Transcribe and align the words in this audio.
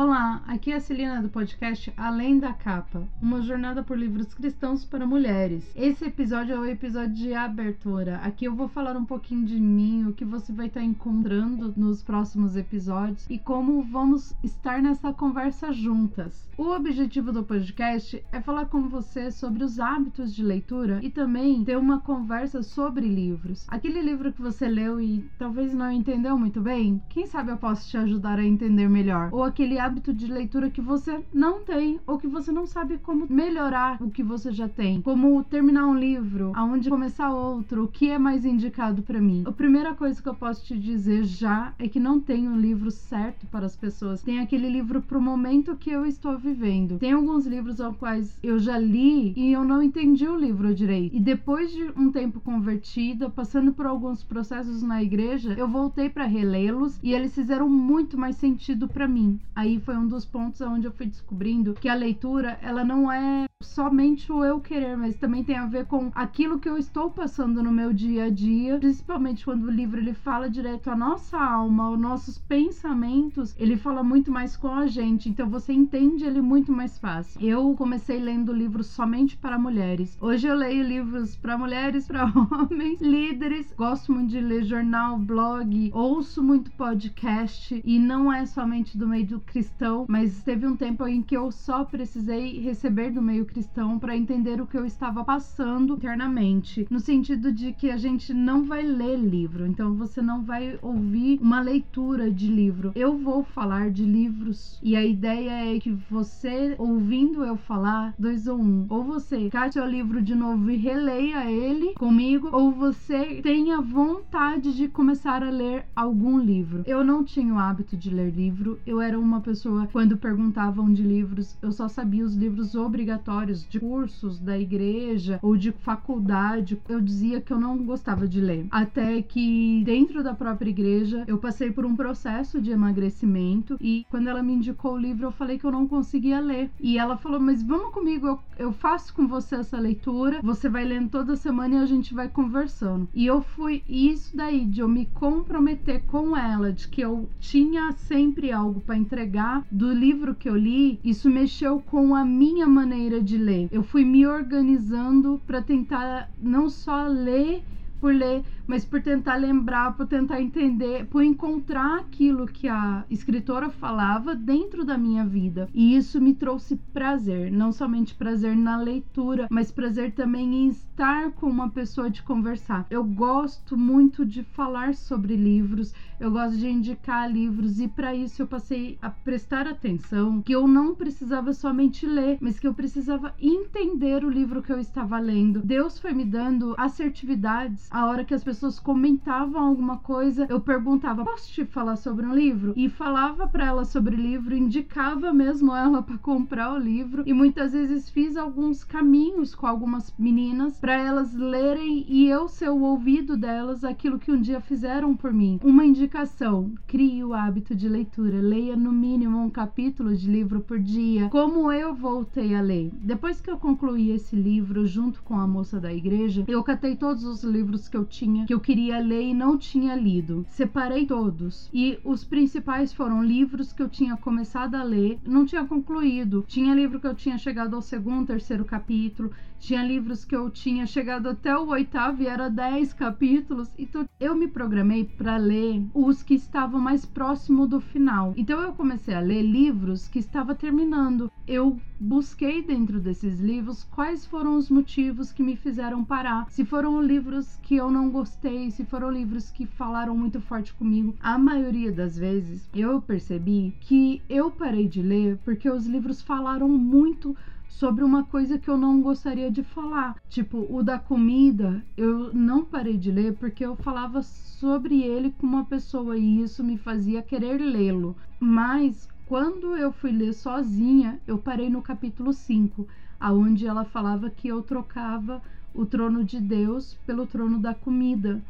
Olá, 0.00 0.44
aqui 0.46 0.70
é 0.70 0.76
a 0.76 0.80
Celina 0.80 1.20
do 1.20 1.28
podcast 1.28 1.92
Além 1.96 2.38
da 2.38 2.52
Capa, 2.52 3.02
uma 3.20 3.42
jornada 3.42 3.82
por 3.82 3.98
livros 3.98 4.32
cristãos 4.32 4.84
para 4.84 5.04
mulheres. 5.04 5.72
Esse 5.74 6.04
episódio 6.04 6.54
é 6.54 6.58
o 6.60 6.64
episódio 6.64 7.16
de 7.16 7.34
abertura. 7.34 8.18
Aqui 8.18 8.44
eu 8.44 8.54
vou 8.54 8.68
falar 8.68 8.96
um 8.96 9.04
pouquinho 9.04 9.44
de 9.44 9.58
mim, 9.58 10.06
o 10.06 10.12
que 10.12 10.24
você 10.24 10.52
vai 10.52 10.68
estar 10.68 10.84
encontrando 10.84 11.74
nos 11.76 12.00
próximos 12.00 12.54
episódios 12.54 13.26
e 13.28 13.40
como 13.40 13.82
vamos 13.82 14.36
estar 14.44 14.80
nessa 14.80 15.12
conversa 15.12 15.72
juntas. 15.72 16.48
O 16.56 16.68
objetivo 16.76 17.32
do 17.32 17.42
podcast 17.42 18.24
é 18.30 18.40
falar 18.40 18.66
com 18.66 18.88
você 18.88 19.32
sobre 19.32 19.64
os 19.64 19.80
hábitos 19.80 20.32
de 20.32 20.44
leitura 20.44 21.00
e 21.02 21.10
também 21.10 21.64
ter 21.64 21.76
uma 21.76 21.98
conversa 21.98 22.62
sobre 22.62 23.04
livros. 23.08 23.66
Aquele 23.66 24.00
livro 24.00 24.32
que 24.32 24.40
você 24.40 24.68
leu 24.68 25.00
e 25.00 25.28
talvez 25.36 25.74
não 25.74 25.90
entendeu 25.90 26.38
muito 26.38 26.60
bem, 26.60 27.02
quem 27.08 27.26
sabe 27.26 27.50
eu 27.50 27.56
posso 27.56 27.88
te 27.88 27.96
ajudar 27.96 28.38
a 28.38 28.44
entender 28.44 28.88
melhor. 28.88 29.30
Ou 29.32 29.42
aquele 29.42 29.87
hábito 29.88 30.12
de 30.12 30.26
leitura 30.26 30.68
que 30.68 30.82
você 30.82 31.24
não 31.32 31.60
tem 31.60 31.98
ou 32.06 32.18
que 32.18 32.26
você 32.26 32.52
não 32.52 32.66
sabe 32.66 32.98
como 32.98 33.26
melhorar 33.28 33.96
o 34.02 34.10
que 34.10 34.22
você 34.22 34.52
já 34.52 34.68
tem, 34.68 35.00
como 35.00 35.42
terminar 35.42 35.86
um 35.86 35.98
livro, 35.98 36.52
aonde 36.54 36.90
começar 36.90 37.32
outro, 37.32 37.84
o 37.84 37.88
que 37.88 38.10
é 38.10 38.18
mais 38.18 38.44
indicado 38.44 39.00
para 39.00 39.18
mim. 39.18 39.44
A 39.46 39.52
primeira 39.52 39.94
coisa 39.94 40.22
que 40.22 40.28
eu 40.28 40.34
posso 40.34 40.62
te 40.66 40.78
dizer 40.78 41.24
já 41.24 41.72
é 41.78 41.88
que 41.88 41.98
não 41.98 42.20
tem 42.20 42.46
um 42.46 42.58
livro 42.58 42.90
certo 42.90 43.46
para 43.46 43.64
as 43.64 43.76
pessoas. 43.76 44.22
Tem 44.22 44.40
aquele 44.40 44.68
livro 44.68 45.00
pro 45.00 45.22
momento 45.22 45.74
que 45.74 45.90
eu 45.90 46.04
estou 46.04 46.36
vivendo. 46.36 46.98
Tem 46.98 47.12
alguns 47.12 47.46
livros 47.46 47.80
aos 47.80 47.96
quais 47.96 48.38
eu 48.42 48.58
já 48.58 48.78
li 48.78 49.32
e 49.34 49.52
eu 49.52 49.64
não 49.64 49.82
entendi 49.82 50.28
o 50.28 50.36
livro 50.36 50.74
direito. 50.74 51.16
E 51.16 51.20
depois 51.20 51.72
de 51.72 51.90
um 51.96 52.12
tempo 52.12 52.40
convertida, 52.40 53.30
passando 53.30 53.72
por 53.72 53.86
alguns 53.86 54.22
processos 54.22 54.82
na 54.82 55.02
igreja, 55.02 55.54
eu 55.56 55.66
voltei 55.66 56.10
para 56.10 56.26
relê-los 56.26 56.98
e 57.02 57.14
eles 57.14 57.34
fizeram 57.34 57.70
muito 57.70 58.18
mais 58.18 58.36
sentido 58.36 58.86
para 58.86 59.08
mim. 59.08 59.40
Aí 59.56 59.77
foi 59.78 59.96
um 59.96 60.06
dos 60.06 60.24
pontos 60.24 60.60
onde 60.60 60.86
eu 60.86 60.92
fui 60.92 61.06
descobrindo 61.06 61.74
que 61.74 61.88
a 61.88 61.94
leitura, 61.94 62.58
ela 62.62 62.84
não 62.84 63.10
é 63.10 63.48
somente 63.60 64.30
o 64.30 64.44
eu 64.44 64.60
querer, 64.60 64.96
mas 64.96 65.16
também 65.16 65.42
tem 65.42 65.56
a 65.56 65.66
ver 65.66 65.86
com 65.86 66.12
aquilo 66.14 66.60
que 66.60 66.68
eu 66.68 66.78
estou 66.78 67.10
passando 67.10 67.60
no 67.62 67.72
meu 67.72 67.92
dia 67.92 68.24
a 68.24 68.30
dia, 68.30 68.78
principalmente 68.78 69.44
quando 69.44 69.64
o 69.64 69.70
livro 69.70 69.98
ele 69.98 70.14
fala 70.14 70.48
direto 70.48 70.90
à 70.90 70.96
nossa 70.96 71.36
alma, 71.36 71.86
aos 71.86 71.98
nossos 71.98 72.38
pensamentos, 72.38 73.56
ele 73.58 73.76
fala 73.76 74.04
muito 74.04 74.30
mais 74.30 74.56
com 74.56 74.68
a 74.68 74.86
gente, 74.86 75.28
então 75.28 75.48
você 75.48 75.72
entende 75.72 76.24
ele 76.24 76.40
muito 76.40 76.70
mais 76.70 76.98
fácil. 76.98 77.40
Eu 77.40 77.74
comecei 77.74 78.20
lendo 78.20 78.52
livros 78.52 78.86
somente 78.86 79.36
para 79.36 79.58
mulheres. 79.58 80.16
Hoje 80.20 80.46
eu 80.46 80.54
leio 80.54 80.84
livros 80.84 81.36
para 81.36 81.58
mulheres, 81.58 82.06
para 82.06 82.26
homens, 82.52 83.00
líderes. 83.00 83.72
Gosto 83.76 84.12
muito 84.12 84.30
de 84.30 84.40
ler 84.40 84.62
jornal, 84.62 85.18
blog, 85.18 85.90
ouço 85.92 86.42
muito 86.42 86.70
podcast 86.72 87.82
e 87.84 87.98
não 87.98 88.32
é 88.32 88.46
somente 88.46 88.96
do 88.96 89.06
meio 89.06 89.26
do 89.26 89.40
cristão, 89.40 89.67
mas 90.08 90.42
teve 90.42 90.66
um 90.66 90.76
tempo 90.76 91.06
em 91.06 91.22
que 91.22 91.36
eu 91.36 91.50
só 91.50 91.84
precisei 91.84 92.60
receber 92.60 93.10
do 93.10 93.22
meio 93.22 93.44
cristão 93.44 93.98
para 93.98 94.16
entender 94.16 94.60
o 94.60 94.66
que 94.66 94.76
eu 94.76 94.84
estava 94.84 95.24
passando 95.24 95.94
internamente, 95.94 96.86
no 96.90 97.00
sentido 97.00 97.52
de 97.52 97.72
que 97.72 97.90
a 97.90 97.96
gente 97.96 98.32
não 98.32 98.64
vai 98.64 98.82
ler 98.82 99.16
livro, 99.16 99.66
então 99.66 99.94
você 99.94 100.20
não 100.22 100.42
vai 100.42 100.78
ouvir 100.82 101.38
uma 101.40 101.60
leitura 101.60 102.30
de 102.30 102.48
livro. 102.48 102.92
Eu 102.94 103.16
vou 103.16 103.42
falar 103.42 103.90
de 103.90 104.04
livros 104.04 104.78
e 104.82 104.96
a 104.96 105.04
ideia 105.04 105.74
é 105.74 105.78
que 105.78 105.90
você 106.10 106.74
ouvindo 106.78 107.44
eu 107.44 107.56
falar, 107.56 108.14
dois 108.18 108.46
ou 108.46 108.58
um, 108.58 108.86
ou 108.88 109.02
você 109.02 109.50
cate 109.50 109.78
o 109.78 109.86
livro 109.86 110.22
de 110.22 110.34
novo 110.34 110.70
e 110.70 110.76
releia 110.76 111.50
ele 111.50 111.94
comigo, 111.94 112.48
ou 112.52 112.70
você 112.70 113.40
tenha 113.42 113.80
vontade 113.80 114.74
de 114.74 114.88
começar 114.88 115.42
a 115.42 115.50
ler 115.50 115.86
algum 115.94 116.38
livro. 116.38 116.82
Eu 116.86 117.04
não 117.04 117.24
tinha 117.24 117.52
o 117.52 117.58
hábito 117.58 117.96
de 117.96 118.10
ler 118.10 118.30
livro, 118.30 118.78
eu 118.86 119.00
era 119.00 119.18
uma 119.18 119.40
pessoa, 119.40 119.57
quando 119.92 120.16
perguntavam 120.16 120.92
de 120.92 121.02
livros, 121.02 121.56
eu 121.62 121.72
só 121.72 121.88
sabia 121.88 122.24
os 122.24 122.34
livros 122.34 122.74
obrigatórios 122.74 123.66
de 123.66 123.80
cursos 123.80 124.38
da 124.38 124.58
igreja 124.58 125.38
ou 125.42 125.56
de 125.56 125.72
faculdade. 125.72 126.80
Eu 126.88 127.00
dizia 127.00 127.40
que 127.40 127.52
eu 127.52 127.58
não 127.58 127.78
gostava 127.78 128.26
de 128.26 128.40
ler. 128.40 128.66
Até 128.70 129.22
que 129.22 129.82
dentro 129.84 130.22
da 130.22 130.34
própria 130.34 130.70
igreja 130.70 131.24
eu 131.26 131.38
passei 131.38 131.70
por 131.70 131.84
um 131.84 131.96
processo 131.96 132.60
de 132.60 132.70
emagrecimento 132.70 133.76
e 133.80 134.04
quando 134.10 134.28
ela 134.28 134.42
me 134.42 134.54
indicou 134.54 134.94
o 134.94 134.98
livro 134.98 135.26
eu 135.26 135.32
falei 135.32 135.58
que 135.58 135.64
eu 135.64 135.72
não 135.72 135.86
conseguia 135.86 136.40
ler. 136.40 136.70
E 136.80 136.98
ela 136.98 137.16
falou: 137.16 137.40
Mas 137.40 137.62
vamos 137.62 137.92
comigo, 137.92 138.26
eu, 138.26 138.38
eu 138.58 138.72
faço 138.72 139.14
com 139.14 139.26
você 139.26 139.56
essa 139.56 139.78
leitura, 139.78 140.40
você 140.42 140.68
vai 140.68 140.84
lendo 140.84 141.10
toda 141.10 141.36
semana 141.36 141.76
e 141.76 141.78
a 141.78 141.86
gente 141.86 142.14
vai 142.14 142.28
conversando. 142.28 143.08
E 143.14 143.26
eu 143.26 143.42
fui, 143.42 143.82
isso 143.88 144.36
daí 144.36 144.64
de 144.64 144.80
eu 144.80 144.88
me 144.88 145.06
comprometer 145.06 146.02
com 146.06 146.36
ela, 146.36 146.72
de 146.72 146.88
que 146.88 147.00
eu 147.00 147.28
tinha 147.40 147.92
sempre 147.92 148.52
algo 148.52 148.80
para 148.80 148.96
entregar 148.96 149.47
do 149.70 149.92
livro 149.92 150.34
que 150.34 150.48
eu 150.48 150.56
li, 150.56 151.00
isso 151.02 151.28
mexeu 151.30 151.80
com 151.80 152.14
a 152.14 152.24
minha 152.24 152.66
maneira 152.66 153.20
de 153.20 153.36
ler. 153.38 153.68
Eu 153.70 153.82
fui 153.82 154.04
me 154.04 154.26
organizando 154.26 155.40
para 155.46 155.62
tentar 155.62 156.30
não 156.40 156.68
só 156.68 157.06
ler 157.06 157.62
por 158.00 158.14
ler, 158.14 158.44
mas 158.68 158.84
por 158.84 159.00
tentar 159.00 159.36
lembrar, 159.36 159.96
por 159.96 160.06
tentar 160.06 160.42
entender, 160.42 161.06
por 161.06 161.24
encontrar 161.24 162.00
aquilo 162.00 162.46
que 162.46 162.68
a 162.68 163.04
escritora 163.08 163.70
falava 163.70 164.34
dentro 164.34 164.84
da 164.84 164.98
minha 164.98 165.24
vida. 165.24 165.70
E 165.72 165.96
isso 165.96 166.20
me 166.20 166.34
trouxe 166.34 166.76
prazer, 166.92 167.50
não 167.50 167.72
somente 167.72 168.14
prazer 168.14 168.54
na 168.54 168.76
leitura, 168.76 169.48
mas 169.50 169.72
prazer 169.72 170.12
também 170.12 170.54
em 170.54 170.68
estar 170.68 171.30
com 171.32 171.46
uma 171.46 171.70
pessoa 171.70 172.10
de 172.10 172.22
conversar. 172.22 172.86
Eu 172.90 173.02
gosto 173.02 173.76
muito 173.76 174.26
de 174.26 174.42
falar 174.42 174.94
sobre 174.94 175.34
livros, 175.34 175.94
eu 176.20 176.30
gosto 176.30 176.58
de 176.58 176.68
indicar 176.68 177.30
livros 177.30 177.80
e 177.80 177.88
para 177.88 178.14
isso 178.14 178.42
eu 178.42 178.46
passei 178.46 178.98
a 179.00 179.08
prestar 179.08 179.66
atenção 179.66 180.42
que 180.42 180.52
eu 180.52 180.68
não 180.68 180.94
precisava 180.94 181.54
somente 181.54 182.04
ler, 182.04 182.36
mas 182.40 182.58
que 182.58 182.66
eu 182.66 182.74
precisava 182.74 183.34
entender 183.40 184.24
o 184.24 184.30
livro 184.30 184.62
que 184.62 184.72
eu 184.72 184.78
estava 184.78 185.18
lendo. 185.18 185.62
Deus 185.64 185.98
foi 185.98 186.12
me 186.12 186.24
dando 186.24 186.74
assertividades 186.76 187.88
a 187.90 188.06
hora 188.06 188.24
que 188.24 188.34
as 188.34 188.44
pessoas 188.44 188.57
comentavam 188.80 189.60
alguma 189.62 189.98
coisa, 189.98 190.46
eu 190.48 190.60
perguntava: 190.60 191.24
"Posso 191.24 191.52
te 191.52 191.64
falar 191.64 191.96
sobre 191.96 192.26
um 192.26 192.34
livro?" 192.34 192.72
E 192.76 192.88
falava 192.88 193.46
para 193.46 193.66
ela 193.66 193.84
sobre 193.84 194.16
o 194.16 194.20
livro, 194.20 194.54
indicava 194.54 195.32
mesmo 195.32 195.74
ela 195.74 196.02
para 196.02 196.18
comprar 196.18 196.72
o 196.74 196.78
livro 196.78 197.22
e 197.26 197.32
muitas 197.32 197.72
vezes 197.72 198.08
fiz 198.10 198.36
alguns 198.36 198.84
caminhos 198.84 199.54
com 199.54 199.66
algumas 199.66 200.14
meninas 200.18 200.78
para 200.78 200.94
elas 200.94 201.34
lerem 201.34 202.04
e 202.08 202.28
eu 202.28 202.48
ser 202.48 202.70
o 202.70 202.80
ouvido 202.80 203.36
delas 203.36 203.84
aquilo 203.84 204.18
que 204.18 204.32
um 204.32 204.40
dia 204.40 204.60
fizeram 204.60 205.16
por 205.16 205.32
mim. 205.32 205.60
Uma 205.62 205.84
indicação: 205.84 206.72
crie 206.86 207.22
o 207.24 207.34
hábito 207.34 207.74
de 207.74 207.88
leitura, 207.88 208.40
leia 208.40 208.76
no 208.76 208.92
mínimo 208.92 209.38
um 209.38 209.50
capítulo 209.50 210.16
de 210.16 210.30
livro 210.30 210.60
por 210.60 210.78
dia. 210.78 211.28
Como 211.28 211.70
eu 211.72 211.94
voltei 211.94 212.54
a 212.54 212.60
ler? 212.60 212.90
Depois 212.94 213.40
que 213.40 213.50
eu 213.50 213.58
concluí 213.58 214.10
esse 214.10 214.34
livro 214.34 214.86
junto 214.86 215.22
com 215.22 215.38
a 215.38 215.46
moça 215.46 215.80
da 215.80 215.92
igreja, 215.92 216.44
eu 216.48 216.62
catei 216.62 216.96
todos 216.96 217.24
os 217.24 217.44
livros 217.44 217.88
que 217.88 217.96
eu 217.96 218.04
tinha, 218.04 218.46
que 218.48 218.54
eu 218.54 218.60
queria 218.60 218.98
ler 218.98 219.24
e 219.24 219.34
não 219.34 219.58
tinha 219.58 219.94
lido. 219.94 220.46
Separei 220.48 221.04
todos. 221.04 221.68
E 221.70 221.98
os 222.02 222.24
principais 222.24 222.94
foram 222.94 223.22
livros 223.22 223.74
que 223.74 223.82
eu 223.82 223.90
tinha 223.90 224.16
começado 224.16 224.74
a 224.74 224.82
ler, 224.82 225.18
não 225.22 225.44
tinha 225.44 225.66
concluído. 225.66 226.46
Tinha 226.48 226.74
livro 226.74 226.98
que 226.98 227.06
eu 227.06 227.14
tinha 227.14 227.36
chegado 227.36 227.76
ao 227.76 227.82
segundo, 227.82 228.28
terceiro 228.28 228.64
capítulo. 228.64 229.30
Tinha 229.58 229.82
livros 229.82 230.24
que 230.24 230.34
eu 230.34 230.48
tinha 230.50 230.86
chegado 230.86 231.28
até 231.28 231.56
o 231.56 231.68
oitavo 231.68 232.22
e 232.22 232.26
era 232.26 232.48
dez 232.48 232.92
capítulos. 232.92 233.70
Então 233.78 234.08
eu 234.20 234.34
me 234.34 234.48
programei 234.48 235.04
para 235.04 235.36
ler 235.36 235.84
os 235.92 236.22
que 236.22 236.34
estavam 236.34 236.80
mais 236.80 237.04
próximo 237.04 237.66
do 237.66 237.80
final. 237.80 238.32
Então 238.36 238.60
eu 238.62 238.72
comecei 238.72 239.14
a 239.14 239.20
ler 239.20 239.42
livros 239.42 240.08
que 240.08 240.18
estava 240.18 240.54
terminando. 240.54 241.30
Eu 241.46 241.78
busquei 241.98 242.62
dentro 242.62 243.00
desses 243.00 243.40
livros 243.40 243.84
quais 243.84 244.24
foram 244.24 244.56
os 244.56 244.70
motivos 244.70 245.32
que 245.32 245.42
me 245.42 245.56
fizeram 245.56 246.04
parar. 246.04 246.46
Se 246.50 246.64
foram 246.64 247.02
livros 247.02 247.58
que 247.62 247.74
eu 247.76 247.90
não 247.90 248.10
gostei, 248.10 248.70
se 248.70 248.84
foram 248.84 249.10
livros 249.10 249.50
que 249.50 249.66
falaram 249.66 250.16
muito 250.16 250.40
forte 250.40 250.72
comigo. 250.74 251.14
A 251.20 251.36
maioria 251.36 251.90
das 251.90 252.16
vezes 252.16 252.68
eu 252.74 253.02
percebi 253.02 253.74
que 253.80 254.22
eu 254.28 254.50
parei 254.50 254.86
de 254.86 255.02
ler 255.02 255.38
porque 255.44 255.68
os 255.68 255.86
livros 255.86 256.22
falaram 256.22 256.68
muito 256.68 257.36
sobre 257.68 258.02
uma 258.02 258.24
coisa 258.24 258.58
que 258.58 258.68
eu 258.68 258.76
não 258.76 259.00
gostaria 259.00 259.50
de 259.50 259.62
falar. 259.62 260.16
Tipo, 260.28 260.66
o 260.68 260.82
da 260.82 260.98
comida, 260.98 261.84
eu 261.96 262.32
não 262.34 262.64
parei 262.64 262.96
de 262.96 263.10
ler 263.10 263.34
porque 263.34 263.64
eu 263.64 263.76
falava 263.76 264.22
sobre 264.22 265.02
ele 265.02 265.32
com 265.38 265.46
uma 265.46 265.64
pessoa 265.64 266.16
e 266.16 266.42
isso 266.42 266.64
me 266.64 266.76
fazia 266.76 267.22
querer 267.22 267.58
lê-lo. 267.58 268.16
Mas 268.40 269.08
quando 269.26 269.76
eu 269.76 269.92
fui 269.92 270.10
ler 270.10 270.32
sozinha, 270.32 271.20
eu 271.26 271.38
parei 271.38 271.68
no 271.68 271.82
capítulo 271.82 272.32
5, 272.32 272.88
aonde 273.20 273.66
ela 273.66 273.84
falava 273.84 274.30
que 274.30 274.48
eu 274.48 274.62
trocava 274.62 275.42
o 275.74 275.84
trono 275.84 276.24
de 276.24 276.40
Deus 276.40 276.94
pelo 277.06 277.26
trono 277.26 277.58
da 277.58 277.74
comida. 277.74 278.42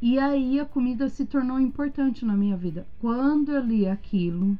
E 0.00 0.18
aí 0.18 0.58
a 0.58 0.64
comida 0.64 1.08
se 1.08 1.24
tornou 1.24 1.60
importante 1.60 2.24
na 2.24 2.36
minha 2.36 2.56
vida. 2.56 2.86
Quando 3.00 3.52
eu 3.52 3.62
li 3.62 3.86
aquilo, 3.86 4.58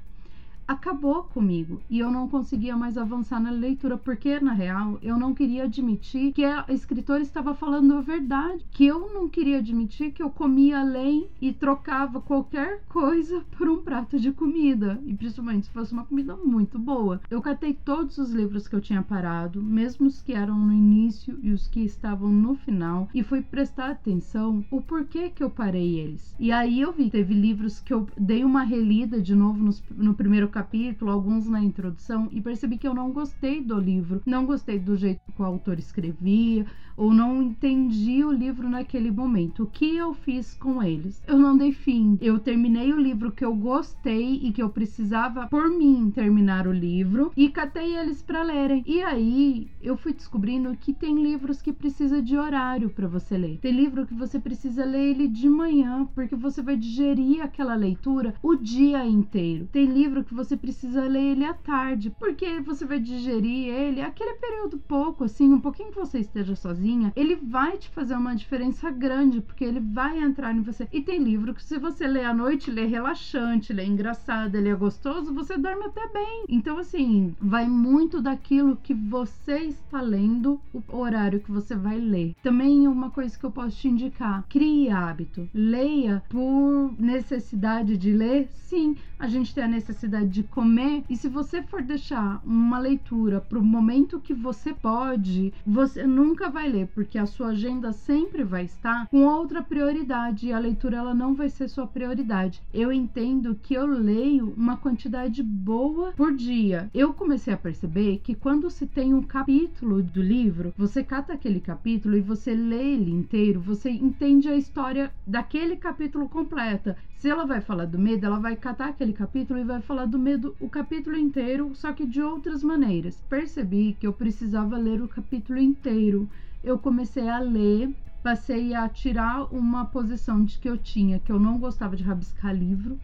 acabou 0.72 1.24
comigo 1.24 1.80
e 1.88 1.98
eu 1.98 2.10
não 2.10 2.28
conseguia 2.28 2.76
mais 2.76 2.96
avançar 2.96 3.40
na 3.40 3.50
leitura 3.50 3.96
porque 3.96 4.40
na 4.40 4.52
real 4.52 4.98
eu 5.02 5.18
não 5.18 5.34
queria 5.34 5.64
admitir 5.64 6.32
que 6.32 6.44
a 6.44 6.64
escritora 6.68 7.22
estava 7.22 7.54
falando 7.54 7.94
a 7.94 8.00
verdade, 8.00 8.64
que 8.70 8.86
eu 8.86 9.12
não 9.12 9.28
queria 9.28 9.58
admitir 9.58 10.12
que 10.12 10.22
eu 10.22 10.30
comia 10.30 10.80
além 10.80 11.28
e 11.40 11.52
trocava 11.52 12.20
qualquer 12.20 12.80
coisa 12.88 13.42
por 13.56 13.68
um 13.68 13.82
prato 13.82 14.18
de 14.18 14.32
comida 14.32 15.00
e 15.04 15.14
principalmente 15.14 15.66
se 15.66 15.72
fosse 15.72 15.92
uma 15.92 16.04
comida 16.04 16.36
muito 16.36 16.78
boa. 16.78 17.20
Eu 17.30 17.42
catei 17.42 17.74
todos 17.74 18.18
os 18.18 18.30
livros 18.30 18.66
que 18.66 18.74
eu 18.74 18.80
tinha 18.80 19.02
parado, 19.02 19.62
mesmo 19.62 20.06
os 20.06 20.22
que 20.22 20.32
eram 20.32 20.58
no 20.58 20.72
início 20.72 21.38
e 21.42 21.50
os 21.50 21.68
que 21.68 21.80
estavam 21.80 22.32
no 22.32 22.54
final 22.54 23.08
e 23.14 23.22
fui 23.22 23.42
prestar 23.42 23.90
atenção 23.90 24.64
o 24.70 24.80
porquê 24.80 25.28
que 25.28 25.42
eu 25.42 25.50
parei 25.50 25.98
eles. 25.98 26.34
E 26.38 26.50
aí 26.50 26.80
eu 26.80 26.92
vi, 26.92 27.10
teve 27.10 27.34
livros 27.34 27.80
que 27.80 27.92
eu 27.92 28.06
dei 28.16 28.42
uma 28.42 28.62
relida 28.62 29.20
de 29.20 29.34
novo 29.34 29.62
no, 29.62 29.72
no 29.96 30.14
primeiro 30.14 30.48
capítulo, 30.48 30.61
alguns 31.08 31.48
na 31.48 31.62
introdução, 31.62 32.28
e 32.30 32.40
percebi 32.40 32.78
que 32.78 32.86
eu 32.86 32.94
não 32.94 33.12
gostei 33.12 33.60
do 33.60 33.78
livro, 33.78 34.22
não 34.26 34.46
gostei 34.46 34.78
do 34.78 34.96
jeito 34.96 35.20
que 35.34 35.42
o 35.42 35.44
autor 35.44 35.78
escrevia, 35.78 36.66
ou 36.96 37.12
não 37.12 37.42
entendi 37.42 38.24
o 38.24 38.32
livro 38.32 38.68
naquele 38.68 39.10
momento. 39.10 39.64
O 39.64 39.66
que 39.66 39.96
eu 39.96 40.14
fiz 40.14 40.54
com 40.54 40.82
eles? 40.82 41.22
Eu 41.26 41.38
não 41.38 41.56
dei 41.56 41.72
fim. 41.72 42.18
Eu 42.20 42.38
terminei 42.38 42.92
o 42.92 43.00
livro 43.00 43.32
que 43.32 43.44
eu 43.44 43.54
gostei 43.54 44.40
e 44.42 44.52
que 44.52 44.62
eu 44.62 44.68
precisava 44.68 45.46
por 45.48 45.68
mim 45.70 46.10
terminar 46.14 46.66
o 46.66 46.72
livro 46.72 47.32
e 47.36 47.48
catei 47.48 47.96
eles 47.96 48.22
para 48.22 48.42
lerem. 48.42 48.82
E 48.86 49.02
aí 49.02 49.68
eu 49.80 49.96
fui 49.96 50.12
descobrindo 50.12 50.76
que 50.76 50.92
tem 50.92 51.22
livros 51.22 51.62
que 51.62 51.72
precisa 51.72 52.20
de 52.20 52.36
horário 52.36 52.90
para 52.90 53.08
você 53.08 53.36
ler. 53.36 53.58
Tem 53.60 53.72
livro 53.72 54.06
que 54.06 54.14
você 54.14 54.38
precisa 54.38 54.84
ler 54.84 55.12
ele 55.12 55.28
de 55.28 55.48
manhã, 55.48 56.06
porque 56.14 56.36
você 56.36 56.62
vai 56.62 56.76
digerir 56.76 57.42
aquela 57.42 57.74
leitura 57.74 58.34
o 58.42 58.54
dia 58.54 59.06
inteiro. 59.06 59.68
Tem 59.72 59.86
livro 59.86 60.24
que 60.24 60.34
você 60.34 60.41
precisa 60.56 61.02
ler 61.02 61.32
ele 61.32 61.44
à 61.44 61.54
tarde, 61.54 62.10
porque 62.18 62.60
você 62.60 62.84
vai 62.84 62.98
digerir 62.98 63.68
ele 63.68 64.00
aquele 64.00 64.34
período 64.34 64.78
pouco, 64.78 65.24
assim, 65.24 65.52
um 65.52 65.60
pouquinho 65.60 65.90
que 65.90 65.98
você 65.98 66.18
esteja 66.18 66.54
sozinha, 66.54 67.12
ele 67.16 67.36
vai 67.36 67.76
te 67.78 67.88
fazer 67.90 68.14
uma 68.14 68.34
diferença 68.34 68.90
grande, 68.90 69.40
porque 69.40 69.64
ele 69.64 69.80
vai 69.80 70.18
entrar 70.18 70.54
em 70.54 70.62
você. 70.62 70.88
E 70.92 71.00
tem 71.00 71.22
livro 71.22 71.54
que 71.54 71.62
se 71.62 71.78
você 71.78 72.06
ler 72.06 72.24
à 72.24 72.34
noite, 72.34 72.70
ele 72.70 72.80
é 72.80 72.86
relaxante, 72.86 73.72
ele 73.72 73.80
é 73.80 73.86
engraçado, 73.86 74.54
ele 74.54 74.68
é 74.68 74.74
gostoso, 74.74 75.34
você 75.34 75.56
dorme 75.56 75.84
até 75.84 76.06
bem. 76.08 76.44
Então, 76.48 76.78
assim, 76.78 77.34
vai 77.40 77.66
muito 77.66 78.20
daquilo 78.20 78.76
que 78.76 78.94
você 78.94 79.58
está 79.58 80.00
lendo, 80.00 80.60
o 80.72 80.96
horário 80.96 81.40
que 81.40 81.50
você 81.50 81.74
vai 81.74 81.98
ler. 81.98 82.34
Também 82.42 82.86
uma 82.88 83.10
coisa 83.10 83.38
que 83.38 83.44
eu 83.44 83.50
posso 83.50 83.76
te 83.76 83.88
indicar: 83.88 84.44
crie 84.48 84.90
hábito. 84.90 85.48
Leia 85.54 86.22
por 86.28 86.94
necessidade 86.98 87.96
de 87.96 88.12
ler. 88.12 88.48
Sim, 88.52 88.96
a 89.18 89.28
gente 89.28 89.54
tem 89.54 89.64
a 89.64 89.68
necessidade 89.68 90.28
de 90.32 90.42
comer. 90.42 91.04
E 91.08 91.16
se 91.16 91.28
você 91.28 91.62
for 91.62 91.82
deixar 91.82 92.40
uma 92.44 92.78
leitura 92.78 93.40
para 93.40 93.58
o 93.58 93.64
momento 93.64 94.18
que 94.18 94.32
você 94.32 94.72
pode, 94.72 95.52
você 95.64 96.04
nunca 96.06 96.48
vai 96.48 96.68
ler, 96.68 96.88
porque 96.94 97.18
a 97.18 97.26
sua 97.26 97.48
agenda 97.48 97.92
sempre 97.92 98.42
vai 98.42 98.64
estar 98.64 99.06
com 99.08 99.26
outra 99.26 99.62
prioridade 99.62 100.46
e 100.46 100.52
a 100.52 100.58
leitura 100.58 100.96
ela 100.96 101.14
não 101.14 101.34
vai 101.34 101.50
ser 101.50 101.68
sua 101.68 101.86
prioridade. 101.86 102.62
Eu 102.72 102.90
entendo 102.90 103.54
que 103.62 103.74
eu 103.74 103.86
leio 103.86 104.54
uma 104.56 104.76
quantidade 104.76 105.42
boa 105.42 106.12
por 106.12 106.34
dia. 106.34 106.88
Eu 106.94 107.12
comecei 107.12 107.52
a 107.52 107.58
perceber 107.58 108.20
que 108.24 108.34
quando 108.34 108.70
se 108.70 108.86
tem 108.86 109.12
um 109.12 109.22
capítulo 109.22 110.02
do 110.02 110.22
livro, 110.22 110.72
você 110.76 111.04
cata 111.04 111.34
aquele 111.34 111.60
capítulo 111.60 112.16
e 112.16 112.20
você 112.20 112.54
lê 112.54 112.94
ele 112.94 113.10
inteiro, 113.10 113.60
você 113.60 113.90
entende 113.90 114.48
a 114.48 114.56
história 114.56 115.12
daquele 115.26 115.76
capítulo 115.76 116.28
completa. 116.28 116.96
Se 117.22 117.28
ela 117.28 117.46
vai 117.46 117.60
falar 117.60 117.84
do 117.84 118.00
medo, 118.00 118.26
ela 118.26 118.40
vai 118.40 118.56
catar 118.56 118.88
aquele 118.88 119.12
capítulo 119.12 119.60
e 119.60 119.64
vai 119.64 119.80
falar 119.80 120.06
do 120.06 120.18
medo 120.22 120.56
o 120.60 120.68
capítulo 120.68 121.16
inteiro, 121.16 121.74
só 121.74 121.92
que 121.92 122.06
de 122.06 122.22
outras 122.22 122.62
maneiras. 122.62 123.20
Percebi 123.28 123.96
que 123.98 124.06
eu 124.06 124.12
precisava 124.12 124.78
ler 124.78 125.02
o 125.02 125.08
capítulo 125.08 125.58
inteiro. 125.58 126.28
Eu 126.62 126.78
comecei 126.78 127.28
a 127.28 127.40
ler, 127.40 127.94
passei 128.22 128.72
a 128.72 128.88
tirar 128.88 129.52
uma 129.52 129.84
posição 129.84 130.44
de 130.44 130.58
que 130.58 130.68
eu 130.68 130.78
tinha, 130.78 131.18
que 131.18 131.32
eu 131.32 131.40
não 131.40 131.58
gostava 131.58 131.96
de 131.96 132.04
rabiscar 132.04 132.54
livro. 132.54 132.98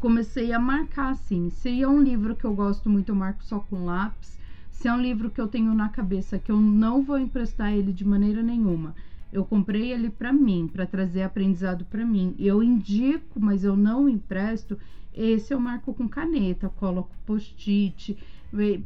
Comecei 0.00 0.52
a 0.52 0.58
marcar 0.58 1.10
assim. 1.10 1.48
Se 1.48 1.80
é 1.80 1.88
um 1.88 2.02
livro 2.02 2.34
que 2.34 2.44
eu 2.44 2.54
gosto 2.54 2.90
muito, 2.90 3.10
eu 3.10 3.14
marco 3.14 3.44
só 3.44 3.60
com 3.60 3.84
lápis. 3.84 4.36
Se 4.68 4.88
é 4.88 4.92
um 4.92 5.00
livro 5.00 5.30
que 5.30 5.40
eu 5.40 5.46
tenho 5.46 5.72
na 5.74 5.88
cabeça 5.88 6.38
que 6.38 6.50
eu 6.50 6.60
não 6.60 7.02
vou 7.02 7.18
emprestar 7.18 7.72
ele 7.72 7.92
de 7.92 8.04
maneira 8.04 8.42
nenhuma, 8.42 8.94
eu 9.34 9.44
comprei 9.44 9.92
ele 9.92 10.08
para 10.08 10.32
mim, 10.32 10.70
para 10.72 10.86
trazer 10.86 11.22
aprendizado 11.22 11.84
para 11.84 12.06
mim. 12.06 12.36
Eu 12.38 12.62
indico, 12.62 13.40
mas 13.40 13.64
eu 13.64 13.76
não 13.76 14.08
empresto. 14.08 14.78
Esse 15.12 15.52
eu 15.52 15.58
marco 15.58 15.92
com 15.92 16.08
caneta, 16.08 16.68
coloco 16.68 17.10
post-it, 17.26 18.16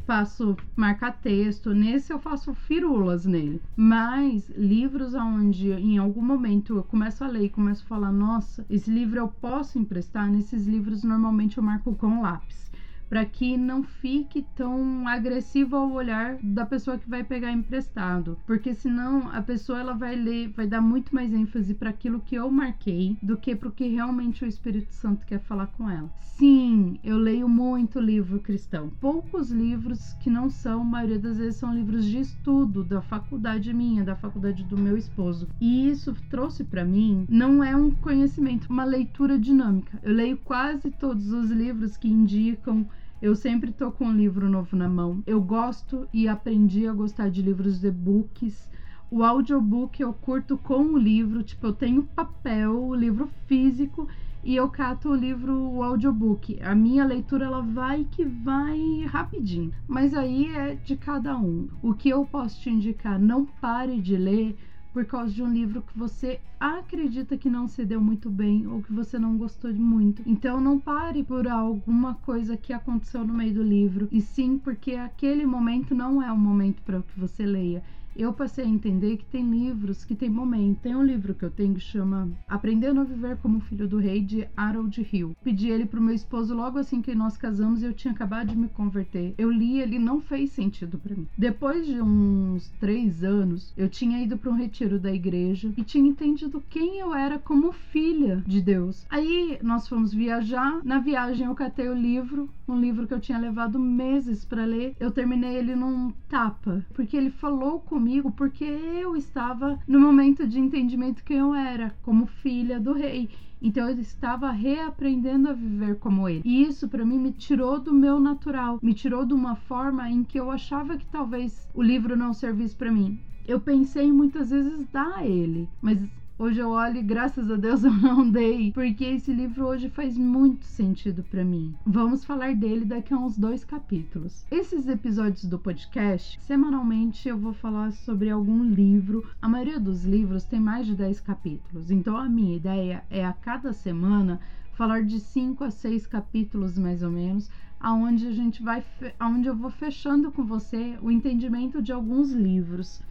faço 0.06 0.56
marcar 0.74 1.12
texto. 1.12 1.74
Nesse 1.74 2.14
eu 2.14 2.18
faço 2.18 2.54
firulas 2.54 3.26
nele. 3.26 3.60
Mas 3.76 4.48
livros 4.56 5.14
onde 5.14 5.70
em 5.70 5.98
algum 5.98 6.22
momento 6.22 6.76
eu 6.76 6.82
começo 6.82 7.22
a 7.22 7.28
ler 7.28 7.44
e 7.44 7.48
começo 7.50 7.84
a 7.84 7.88
falar, 7.88 8.10
nossa, 8.10 8.64
esse 8.70 8.90
livro 8.90 9.18
eu 9.18 9.28
posso 9.28 9.78
emprestar. 9.78 10.30
Nesses 10.30 10.66
livros 10.66 11.04
normalmente 11.04 11.58
eu 11.58 11.62
marco 11.62 11.94
com 11.94 12.22
lápis 12.22 12.68
para 13.08 13.24
que 13.24 13.56
não 13.56 13.82
fique 13.82 14.42
tão 14.54 15.06
agressivo 15.08 15.76
ao 15.76 15.90
olhar 15.92 16.38
da 16.42 16.66
pessoa 16.66 16.98
que 16.98 17.08
vai 17.08 17.24
pegar 17.24 17.52
emprestado, 17.52 18.38
porque 18.46 18.74
senão 18.74 19.28
a 19.32 19.42
pessoa 19.42 19.78
ela 19.78 19.94
vai 19.94 20.14
ler, 20.16 20.48
vai 20.48 20.66
dar 20.66 20.80
muito 20.80 21.14
mais 21.14 21.32
ênfase 21.32 21.74
para 21.74 21.90
aquilo 21.90 22.20
que 22.20 22.34
eu 22.34 22.50
marquei 22.50 23.16
do 23.22 23.36
que 23.36 23.54
para 23.56 23.68
o 23.68 23.72
que 23.72 23.88
realmente 23.88 24.44
o 24.44 24.48
Espírito 24.48 24.92
Santo 24.92 25.26
quer 25.26 25.40
falar 25.40 25.68
com 25.68 25.88
ela. 25.88 26.10
Sim, 26.20 27.00
eu 27.02 27.16
leio 27.16 27.48
muito 27.48 27.98
livro 27.98 28.38
cristão, 28.38 28.90
poucos 29.00 29.50
livros 29.50 30.14
que 30.20 30.30
não 30.30 30.48
são, 30.48 30.82
a 30.82 30.84
maioria 30.84 31.18
das 31.18 31.38
vezes 31.38 31.56
são 31.56 31.74
livros 31.74 32.04
de 32.04 32.20
estudo 32.20 32.84
da 32.84 33.02
faculdade 33.02 33.72
minha, 33.74 34.04
da 34.04 34.14
faculdade 34.14 34.62
do 34.62 34.78
meu 34.78 34.96
esposo. 34.96 35.48
E 35.60 35.88
isso 35.88 36.14
trouxe 36.30 36.62
para 36.62 36.84
mim 36.84 37.26
não 37.28 37.62
é 37.62 37.74
um 37.74 37.90
conhecimento, 37.90 38.68
uma 38.70 38.84
leitura 38.84 39.38
dinâmica. 39.38 39.98
Eu 40.02 40.14
leio 40.14 40.36
quase 40.36 40.90
todos 40.90 41.32
os 41.32 41.50
livros 41.50 41.96
que 41.96 42.08
indicam 42.08 42.86
eu 43.20 43.34
sempre 43.34 43.72
tô 43.72 43.90
com 43.90 44.06
um 44.06 44.16
livro 44.16 44.48
novo 44.48 44.76
na 44.76 44.88
mão. 44.88 45.22
Eu 45.26 45.40
gosto 45.40 46.08
e 46.12 46.28
aprendi 46.28 46.86
a 46.86 46.92
gostar 46.92 47.30
de 47.30 47.42
livros 47.42 47.80
de 47.80 47.90
books. 47.90 48.70
O 49.10 49.24
audiobook 49.24 50.00
eu 50.00 50.12
curto 50.12 50.56
com 50.56 50.92
o 50.92 50.98
livro, 50.98 51.42
tipo, 51.42 51.66
eu 51.66 51.72
tenho 51.72 52.04
papel, 52.04 52.80
o 52.80 52.94
livro 52.94 53.28
físico 53.46 54.06
e 54.44 54.54
eu 54.54 54.68
cato 54.68 55.08
o 55.08 55.14
livro, 55.16 55.52
o 55.52 55.82
audiobook. 55.82 56.58
A 56.62 56.74
minha 56.74 57.04
leitura 57.04 57.46
ela 57.46 57.60
vai 57.60 58.04
que 58.04 58.24
vai 58.24 58.78
rapidinho, 59.06 59.72
mas 59.86 60.14
aí 60.14 60.54
é 60.54 60.74
de 60.76 60.96
cada 60.96 61.36
um. 61.36 61.68
O 61.82 61.94
que 61.94 62.08
eu 62.08 62.24
posso 62.24 62.60
te 62.60 62.70
indicar, 62.70 63.18
não 63.18 63.44
pare 63.44 64.00
de 64.00 64.16
ler 64.16 64.56
por 64.98 65.04
causa 65.04 65.32
de 65.32 65.40
um 65.40 65.52
livro 65.52 65.80
que 65.80 65.96
você 65.96 66.40
acredita 66.58 67.36
que 67.36 67.48
não 67.48 67.68
se 67.68 67.84
deu 67.84 68.00
muito 68.00 68.28
bem 68.28 68.66
ou 68.66 68.82
que 68.82 68.92
você 68.92 69.16
não 69.16 69.38
gostou 69.38 69.72
muito. 69.72 70.24
Então 70.26 70.60
não 70.60 70.76
pare 70.76 71.22
por 71.22 71.46
alguma 71.46 72.14
coisa 72.14 72.56
que 72.56 72.72
aconteceu 72.72 73.24
no 73.24 73.32
meio 73.32 73.54
do 73.54 73.62
livro, 73.62 74.08
e 74.10 74.20
sim 74.20 74.58
porque 74.58 74.94
aquele 74.94 75.46
momento 75.46 75.94
não 75.94 76.20
é 76.20 76.32
o 76.32 76.36
momento 76.36 76.82
para 76.82 77.00
que 77.00 77.16
você 77.16 77.46
leia 77.46 77.80
eu 78.16 78.32
passei 78.32 78.64
a 78.64 78.68
entender 78.68 79.16
que 79.16 79.24
tem 79.24 79.48
livros 79.48 80.04
que 80.04 80.14
tem 80.14 80.28
momento. 80.28 80.80
Tem 80.80 80.94
um 80.94 81.04
livro 81.04 81.34
que 81.34 81.44
eu 81.44 81.50
tenho 81.50 81.74
que 81.74 81.80
chama 81.80 82.28
Aprendendo 82.48 83.00
a 83.00 83.04
Viver 83.04 83.36
como 83.38 83.60
Filho 83.60 83.88
do 83.88 83.98
Rei, 83.98 84.22
de 84.22 84.48
Harold 84.56 85.06
Hill. 85.12 85.36
Pedi 85.42 85.68
ele 85.68 85.86
pro 85.86 86.00
meu 86.00 86.14
esposo 86.14 86.54
logo 86.54 86.78
assim 86.78 87.00
que 87.00 87.14
nós 87.14 87.36
casamos 87.36 87.82
e 87.82 87.86
eu 87.86 87.92
tinha 87.92 88.12
acabado 88.12 88.48
de 88.48 88.56
me 88.56 88.68
converter. 88.68 89.34
Eu 89.38 89.50
li 89.50 89.80
ele 89.80 89.98
não 89.98 90.20
fez 90.20 90.50
sentido 90.50 90.98
para 90.98 91.14
mim. 91.14 91.28
Depois 91.36 91.86
de 91.86 92.00
uns 92.00 92.70
três 92.80 93.22
anos, 93.22 93.72
eu 93.76 93.88
tinha 93.88 94.20
ido 94.20 94.36
para 94.36 94.50
um 94.50 94.56
retiro 94.56 94.98
da 94.98 95.12
igreja 95.12 95.72
e 95.76 95.82
tinha 95.82 96.08
entendido 96.08 96.62
quem 96.68 96.98
eu 96.98 97.14
era 97.14 97.38
como 97.38 97.72
filha 97.72 98.42
de 98.46 98.60
Deus. 98.60 99.06
Aí 99.08 99.58
nós 99.62 99.88
fomos 99.88 100.12
viajar. 100.12 100.80
Na 100.84 100.98
viagem 100.98 101.46
eu 101.46 101.54
catei 101.54 101.88
o 101.88 101.94
livro, 101.94 102.50
um 102.72 102.80
livro 102.80 103.06
que 103.06 103.14
eu 103.14 103.20
tinha 103.20 103.38
levado 103.38 103.78
meses 103.78 104.44
para 104.44 104.64
ler. 104.64 104.94
Eu 104.98 105.10
terminei 105.10 105.56
ele 105.56 105.74
num 105.74 106.12
tapa, 106.28 106.84
porque 106.94 107.16
ele 107.16 107.30
falou 107.30 107.80
comigo 107.80 108.30
porque 108.32 108.64
eu 108.64 109.16
estava 109.16 109.78
no 109.86 110.00
momento 110.00 110.46
de 110.46 110.58
entendimento 110.58 111.24
que 111.24 111.34
eu 111.34 111.54
era, 111.54 111.94
como 112.02 112.26
filha 112.26 112.78
do 112.78 112.92
rei. 112.92 113.28
Então 113.60 113.88
eu 113.88 113.98
estava 113.98 114.50
reaprendendo 114.50 115.48
a 115.48 115.52
viver 115.52 115.96
como 115.98 116.28
ele. 116.28 116.42
E 116.44 116.62
isso 116.62 116.88
para 116.88 117.04
mim 117.04 117.18
me 117.18 117.32
tirou 117.32 117.80
do 117.80 117.92
meu 117.92 118.20
natural, 118.20 118.78
me 118.82 118.94
tirou 118.94 119.24
de 119.24 119.34
uma 119.34 119.56
forma 119.56 120.08
em 120.08 120.22
que 120.22 120.38
eu 120.38 120.50
achava 120.50 120.96
que 120.96 121.06
talvez 121.06 121.68
o 121.74 121.82
livro 121.82 122.16
não 122.16 122.32
servisse 122.32 122.76
para 122.76 122.92
mim. 122.92 123.18
Eu 123.46 123.58
pensei 123.60 124.12
muitas 124.12 124.50
vezes 124.50 124.86
dar 124.92 125.16
a 125.16 125.26
ele, 125.26 125.68
mas 125.80 125.98
Hoje 126.40 126.60
eu 126.60 126.68
olho 126.68 126.98
e 126.98 127.02
graças 127.02 127.50
a 127.50 127.56
Deus 127.56 127.82
eu 127.82 127.90
não 127.92 128.30
dei, 128.30 128.70
porque 128.70 129.04
esse 129.04 129.32
livro 129.32 129.66
hoje 129.66 129.88
faz 129.88 130.16
muito 130.16 130.64
sentido 130.64 131.24
para 131.24 131.44
mim. 131.44 131.74
Vamos 131.84 132.24
falar 132.24 132.54
dele 132.54 132.84
daqui 132.84 133.12
a 133.12 133.18
uns 133.18 133.36
dois 133.36 133.64
capítulos. 133.64 134.46
Esses 134.48 134.86
episódios 134.86 135.46
do 135.46 135.58
podcast, 135.58 136.38
semanalmente 136.40 137.28
eu 137.28 137.36
vou 137.36 137.52
falar 137.52 137.90
sobre 137.90 138.30
algum 138.30 138.62
livro. 138.62 139.28
A 139.42 139.48
maioria 139.48 139.80
dos 139.80 140.04
livros 140.04 140.44
tem 140.44 140.60
mais 140.60 140.86
de 140.86 140.94
10 140.94 141.20
capítulos, 141.22 141.90
então 141.90 142.16
a 142.16 142.28
minha 142.28 142.54
ideia 142.54 143.02
é 143.10 143.26
a 143.26 143.32
cada 143.32 143.72
semana 143.72 144.40
falar 144.74 145.02
de 145.02 145.18
cinco 145.18 145.64
a 145.64 145.72
seis 145.72 146.06
capítulos 146.06 146.78
mais 146.78 147.02
ou 147.02 147.10
menos, 147.10 147.50
aonde 147.80 148.28
a 148.28 148.32
gente 148.32 148.62
vai, 148.62 148.84
aonde 149.18 149.48
eu 149.48 149.56
vou 149.56 149.70
fechando 149.70 150.30
com 150.30 150.44
você 150.44 150.96
o 151.02 151.10
entendimento 151.10 151.82
de 151.82 151.90
alguns 151.90 152.30
livros. 152.30 153.02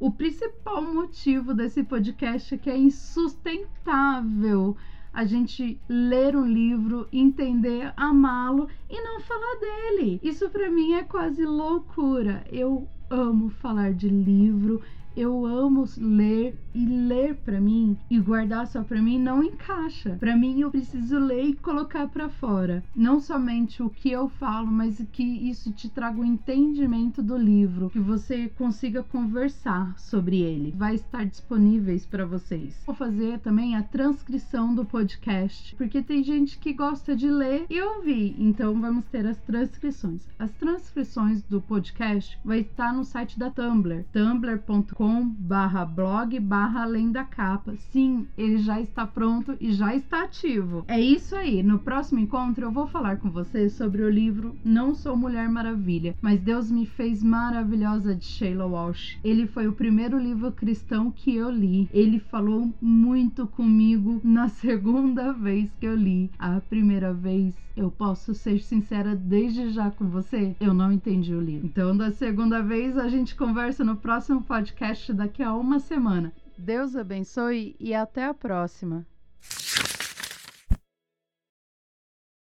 O 0.00 0.10
principal 0.10 0.80
motivo 0.80 1.52
desse 1.52 1.84
podcast 1.84 2.54
é 2.54 2.56
que 2.56 2.70
é 2.70 2.78
insustentável 2.78 4.74
a 5.12 5.26
gente 5.26 5.78
ler 5.86 6.34
um 6.34 6.46
livro, 6.46 7.06
entender, 7.12 7.92
amá-lo 7.98 8.66
e 8.88 8.98
não 9.02 9.20
falar 9.20 9.60
dele. 9.60 10.18
Isso 10.22 10.48
para 10.48 10.70
mim 10.70 10.94
é 10.94 11.02
quase 11.02 11.44
loucura. 11.44 12.42
Eu 12.50 12.88
amo 13.10 13.50
falar 13.50 13.92
de 13.92 14.08
livro, 14.08 14.80
eu 15.16 15.44
amo 15.44 15.84
ler 15.98 16.56
e 16.74 16.86
ler 16.86 17.34
para 17.36 17.60
mim 17.60 17.96
e 18.08 18.18
guardar 18.20 18.66
só 18.66 18.82
para 18.82 19.02
mim 19.02 19.18
não 19.18 19.42
encaixa. 19.42 20.16
Para 20.20 20.36
mim 20.36 20.60
eu 20.60 20.70
preciso 20.70 21.18
ler 21.18 21.44
e 21.44 21.54
colocar 21.54 22.08
para 22.08 22.28
fora, 22.28 22.82
não 22.94 23.18
somente 23.18 23.82
o 23.82 23.90
que 23.90 24.10
eu 24.10 24.28
falo, 24.28 24.68
mas 24.68 25.04
que 25.12 25.22
isso 25.22 25.72
te 25.72 25.88
traga 25.88 26.18
o 26.18 26.22
um 26.22 26.24
entendimento 26.24 27.22
do 27.22 27.36
livro, 27.36 27.90
que 27.90 27.98
você 27.98 28.48
consiga 28.56 29.02
conversar 29.02 29.98
sobre 29.98 30.40
ele. 30.40 30.72
Vai 30.76 30.94
estar 30.94 31.24
disponíveis 31.24 32.06
para 32.06 32.24
vocês. 32.24 32.80
Vou 32.86 32.94
fazer 32.94 33.40
também 33.40 33.76
a 33.76 33.82
transcrição 33.82 34.74
do 34.74 34.84
podcast, 34.84 35.74
porque 35.76 36.02
tem 36.02 36.22
gente 36.22 36.58
que 36.58 36.72
gosta 36.72 37.16
de 37.16 37.28
ler 37.28 37.66
e 37.68 37.80
ouvir, 37.80 38.36
então 38.38 38.80
vamos 38.80 39.04
ter 39.06 39.26
as 39.26 39.38
transcrições. 39.38 40.28
As 40.38 40.52
transcrições 40.52 41.42
do 41.42 41.60
podcast 41.60 42.38
vai 42.44 42.60
estar 42.60 42.92
no 42.92 43.04
site 43.04 43.38
da 43.38 43.50
Tumblr, 43.50 44.04
tumblr.com 44.12 44.99
barra 45.08 45.84
blog 45.84 46.38
barra 46.40 46.82
além 46.82 47.10
da 47.10 47.24
capa. 47.24 47.74
Sim, 47.76 48.26
ele 48.36 48.58
já 48.58 48.80
está 48.80 49.06
pronto 49.06 49.56
e 49.60 49.72
já 49.72 49.94
está 49.94 50.24
ativo. 50.24 50.84
É 50.88 51.00
isso 51.00 51.34
aí. 51.34 51.62
No 51.62 51.78
próximo 51.78 52.20
encontro 52.20 52.64
eu 52.64 52.70
vou 52.70 52.86
falar 52.86 53.16
com 53.16 53.30
você 53.30 53.68
sobre 53.68 54.02
o 54.02 54.10
livro 54.10 54.54
Não 54.64 54.94
Sou 54.94 55.16
Mulher 55.16 55.48
Maravilha, 55.48 56.14
mas 56.20 56.40
Deus 56.40 56.70
me 56.70 56.84
fez 56.84 57.22
maravilhosa 57.22 58.14
de 58.14 58.24
Sheila 58.24 58.66
Walsh. 58.66 59.18
Ele 59.24 59.46
foi 59.46 59.66
o 59.68 59.72
primeiro 59.72 60.18
livro 60.18 60.52
cristão 60.52 61.10
que 61.10 61.34
eu 61.34 61.50
li. 61.50 61.88
Ele 61.92 62.18
falou 62.18 62.72
muito 62.80 63.46
comigo 63.46 64.20
na 64.22 64.48
segunda 64.60 65.32
vez 65.32 65.70
que 65.80 65.86
eu 65.86 65.94
li. 65.94 66.30
A 66.38 66.60
primeira 66.60 67.12
vez, 67.12 67.54
eu 67.76 67.90
posso 67.90 68.34
ser 68.34 68.60
sincera 68.60 69.14
desde 69.14 69.70
já 69.70 69.90
com 69.90 70.06
você, 70.06 70.54
eu 70.60 70.74
não 70.74 70.92
entendi 70.92 71.34
o 71.34 71.40
livro. 71.40 71.66
Então, 71.66 71.96
da 71.96 72.10
segunda 72.10 72.62
vez, 72.62 72.98
a 72.98 73.08
gente 73.08 73.34
conversa 73.34 73.84
no 73.84 73.96
próximo 73.96 74.42
podcast 74.90 75.12
daqui 75.12 75.42
a 75.42 75.54
uma 75.54 75.78
semana. 75.78 76.32
Deus 76.58 76.96
abençoe 76.96 77.76
e 77.78 77.94
até 77.94 78.24
a 78.24 78.34
próxima. 78.34 79.06